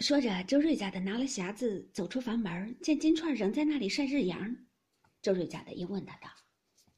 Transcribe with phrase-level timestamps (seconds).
[0.00, 4.54] 说着，周瑞家的拿了匣子走出房门，见金钏仍在那里晒日阳。
[5.22, 6.28] 周瑞家的又问他道：“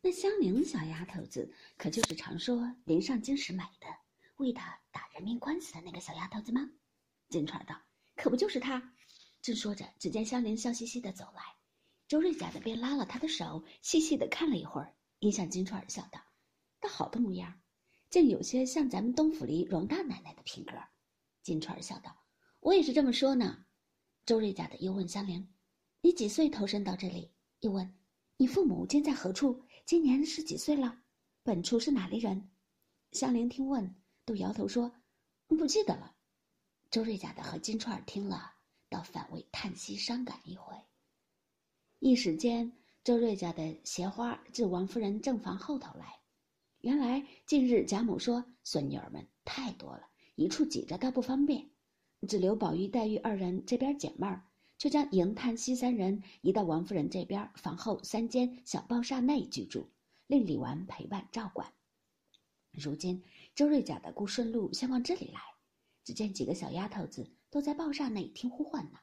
[0.03, 3.87] 那香菱小丫头子，可就是常说临上京时买的，
[4.39, 6.69] 为他打人命官司的那个小丫头子吗？”
[7.31, 7.81] 金钏道
[8.17, 8.93] ：“可不就是她。”
[9.41, 11.41] 正说着，只见香菱笑嘻嘻的走来，
[12.09, 16.21] 周瑞家的便拉了她的手，细细的看了一会儿，因向金钏儿笑道
[16.83, 17.61] ：“倒好的模样，
[18.11, 20.73] 竟有些像咱们东府里荣大奶奶的品格。”
[21.45, 22.25] 金钏儿笑道。
[22.61, 23.65] 我也是这么说呢。
[24.27, 25.49] 周瑞家的又问香菱
[26.03, 27.31] ：“你几岁投身到这里？”
[27.61, 27.95] 又问
[28.37, 29.65] ：“你父母今在何处？
[29.87, 31.03] 今年是几岁了？
[31.43, 32.51] 本处是哪里人？”
[33.13, 33.95] 香菱听问，
[34.25, 34.93] 都摇头说
[35.49, 36.15] ：“不记得了。”
[36.91, 38.53] 周瑞家的和金钏儿听了，
[38.89, 40.75] 倒反为叹息伤感一回。
[42.01, 42.71] 一时间，
[43.03, 46.19] 周瑞家的鞋花至王夫人正房后头来。
[46.81, 51.71] 原来近日贾母说孙女儿们太多了，一处挤着倒不方便。
[52.29, 54.45] 只留宝玉、黛玉二人这边解闷儿，
[54.77, 59.89] 却将迎、叹、息三人移到王夫人这边房后三间小抱厦内居住，
[60.27, 61.73] 令李纨陪伴照管。
[62.71, 65.41] 如今周瑞家的顾顺路先往这里来，
[66.05, 68.99] 只见几个小丫头子都在抱厦内听呼唤呢。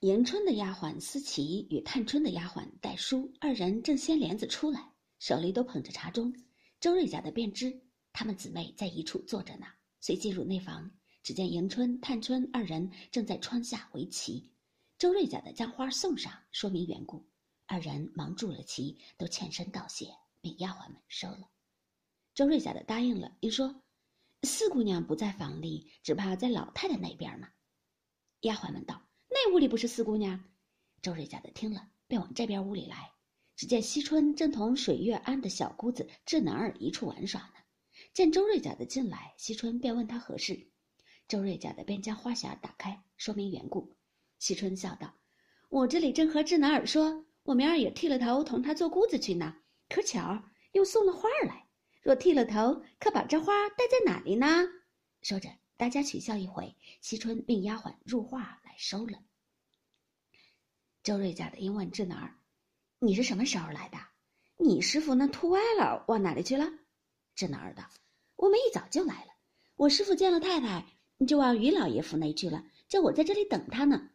[0.00, 6.32] 迎春的丫鬟思琪与探春的丫鬟黛书二人正掀帘子出来，手里都捧着茶盅。
[6.78, 7.80] 周瑞家的便知
[8.12, 9.66] 她们姊妹在一处坐着呢，
[9.98, 10.88] 遂进入内房。
[11.28, 14.48] 只见迎春、探春二人正在窗下围棋，
[14.96, 17.22] 周瑞家的将花送上，说明缘故。
[17.66, 20.06] 二人忙住了棋，都欠身道谢，
[20.40, 21.50] 被丫鬟们收了。
[22.34, 23.82] 周瑞家的答应了，又说
[24.44, 27.46] ：“四姑娘不在房里，只怕在老太太那边呢。”
[28.40, 30.42] 丫鬟们道：“那屋里不是四姑娘。”
[31.02, 33.12] 周瑞家的听了，便往这边屋里来。
[33.54, 37.56] 只见惜春正同水月庵的小姑子智能儿一处玩耍呢。
[38.14, 40.70] 见周瑞家的进来，惜春便问他何事。
[41.28, 43.94] 周瑞家的便将花匣打开，说明缘故。
[44.38, 45.14] 惜春笑道
[45.68, 49.54] ：“我这里正和智南儿说，我明儿也剃了头，同他做姑子去呢。
[49.90, 51.68] 可巧又送了花儿来，
[52.00, 54.46] 若剃了头，可把这花带在哪里呢？”
[55.20, 56.74] 说着，大家取笑一回。
[57.02, 59.18] 惜春命丫鬟入画来收了。
[61.02, 62.38] 周瑞家的又问智南儿
[63.00, 63.98] ：“你是什么时候来的？
[64.56, 66.70] 你师傅那秃歪了，往哪里去了？”
[67.36, 67.84] 智南儿道
[68.36, 69.32] ：“我们一早就来了。
[69.76, 70.86] 我师傅见了太太。”
[71.18, 74.08] 你就往于老爷府那去了，叫我在这里等他呢。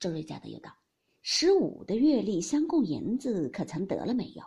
[0.00, 0.74] 周瑞家的又道
[1.20, 4.42] ：“十五的月例相供银子可曾得了没有？”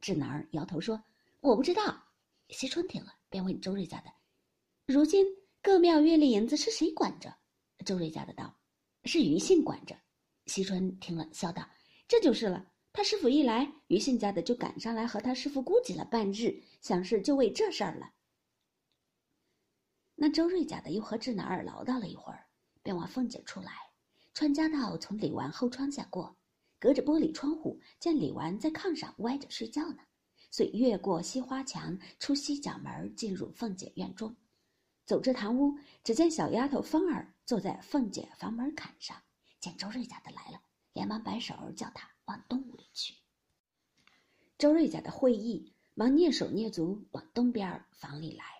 [0.00, 1.02] 智南儿摇头说
[1.42, 2.02] ：“我不知道。”
[2.48, 4.10] 惜春听了，便问周瑞家的
[4.86, 5.26] ：“如今
[5.60, 7.30] 各庙月例银子是谁管着？”
[7.84, 8.56] 周瑞家的道
[9.04, 9.94] ：“是于信管着。”
[10.46, 11.68] 惜春听了，笑道
[12.08, 12.66] ：“这就是了。
[12.94, 18.10] 他师傅一来，于信家的就赶上来和他师傅估计了半日，想是就为这事儿了。”
[20.18, 22.46] 那周瑞家的又和智南儿唠叨了一会儿，
[22.82, 23.70] 便往凤姐出来。
[24.32, 26.34] 穿家道从李纨后窗下过，
[26.78, 29.98] 隔着玻璃窗户见李纨在炕上歪着睡觉呢，
[30.50, 34.34] 遂越过西花墙，出西角门，进入凤姐院中。
[35.04, 39.16] 走至堂屋，只见小丫头芳儿坐在凤姐房门槛上，
[39.60, 40.60] 见周瑞家的来了，
[40.94, 43.14] 连忙摆手叫他往东屋里去。
[44.56, 48.55] 周瑞家的会意，忙蹑手蹑足往东边房里来。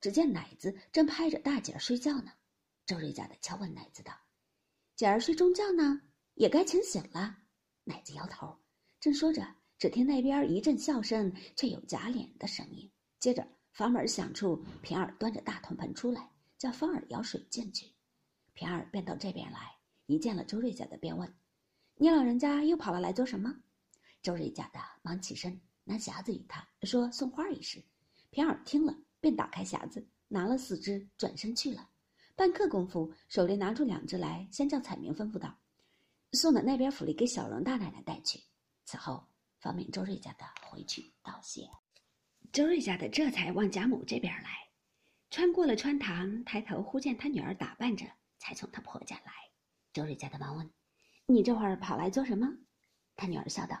[0.00, 2.32] 只见奶子正拍着大姐儿睡觉呢，
[2.86, 4.12] 周瑞家的敲问奶子道
[4.96, 6.00] ：“姐儿睡中觉呢，
[6.34, 7.36] 也该请醒了。”
[7.84, 8.56] 奶子摇头，
[8.98, 9.46] 正说着，
[9.78, 12.90] 只听那边一阵笑声，却有假脸的声音。
[13.18, 17.86] 接着房门响处，平儿端着大铜盆出来，叫芳儿舀水进去。
[18.54, 21.30] 平儿便到这边来，一见了周瑞家的，便问
[21.96, 23.54] ：“你老人家又跑了来做什么？”
[24.22, 27.82] 周瑞家的忙起身拿匣子与他说：“送花一事。”
[28.30, 28.96] 平儿听了。
[29.20, 31.88] 便打开匣子，拿了四只，转身去了。
[32.34, 35.54] 半刻功夫，手里拿出两只来，先叫彩明吩咐道
[36.32, 38.40] ：“送到那边府里给小荣大奶奶带去。”
[38.86, 39.28] 此后，
[39.58, 41.68] 方便周瑞家的回去道谢。
[42.50, 44.50] 周瑞家的这才往贾母这边来，
[45.30, 48.06] 穿过了穿堂，抬头忽见他女儿打扮着，
[48.38, 49.32] 才从他婆家来。
[49.92, 50.70] 周瑞家的忙问
[51.26, 52.48] ：“你这会儿跑来做什么？”
[53.16, 53.80] 他女儿笑道：“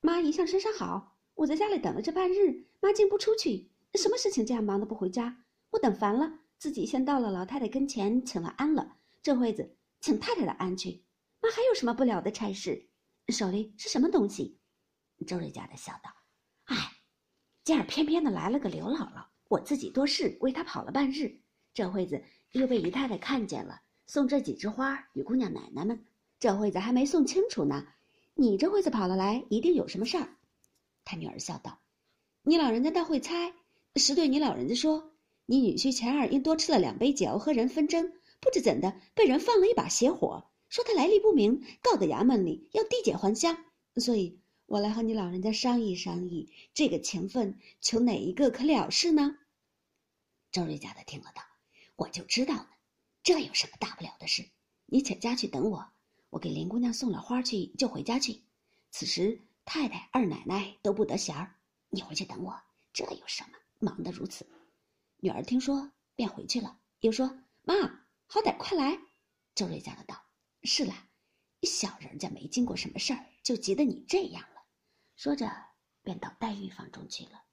[0.00, 5.44] 妈一向身上好，我在家里等了这半日，妈竟不出去。”什么事情这样忙的不回家？
[5.70, 8.96] 我等烦了，自己先到了老太太跟前请了安了。
[9.22, 11.04] 这会子请太太的安去。
[11.40, 12.88] 妈还有什么不了的差事？
[13.28, 14.60] 手里是什么东西？
[15.26, 16.10] 周瑞家的笑道
[16.66, 16.76] ：“哎，
[17.64, 21.40] 今儿偏偏的来了个刘姥姥，我自己多事为她跑了半日。
[21.72, 22.22] 这会子
[22.52, 26.06] 又被姨太太看见了，送这几枝花与姑娘奶奶们。
[26.38, 27.86] 这会子还没送清楚呢。
[28.34, 30.28] 你这会子跑了来，一定有什么事儿。”
[31.04, 31.80] 他女儿笑道
[32.44, 33.52] ：“你老人家倒会猜。”
[33.98, 35.12] 是对你老人家说，
[35.46, 43.56] 你女婿钱儿因多吃了两杯酒，和人纷争，不知怎的被人放了一把邪火，说他来历不明，告到衙门里要递解还乡。
[43.96, 49.38] 所以我来和你老人家商议商议，这个情分求哪一个可了事呢？
[50.52, 51.42] 周瑞家的听了道
[51.96, 52.68] ：“我就知道呢，
[53.22, 54.44] 这有什么大不了的事？
[54.86, 55.86] 你且家去等我，
[56.30, 58.42] 我给林姑娘送了花去，就回家去。
[58.90, 61.54] 此时太太、二奶奶都不得闲儿，
[61.90, 62.54] 你回去等我，
[62.92, 63.58] 这有什么？
[63.78, 64.46] 忙得如此。”
[65.18, 67.74] 女儿听说，便回去了，又说：“妈，
[68.26, 68.98] 好歹快来。”
[69.54, 70.14] 周瑞家的道
[70.64, 70.92] ：“是了，
[71.62, 74.62] 小人家没经过什么事儿，就急得你这样了。”
[75.16, 75.50] 说着，
[76.02, 77.45] 便到黛玉房中去了。